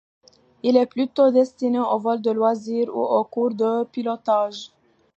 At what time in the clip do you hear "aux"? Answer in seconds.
1.77-1.99, 3.03-3.23